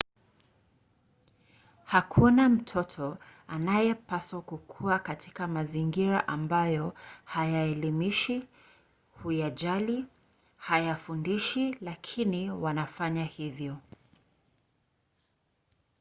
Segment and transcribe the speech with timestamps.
[1.85, 3.17] hakuna mtoto
[3.47, 6.93] anayepaswa kukua katika mazingira ambayo
[7.23, 8.47] hayaelimishi
[9.23, 10.05] huyajali
[10.57, 13.77] hayafundishi lakini wanafanya hivyo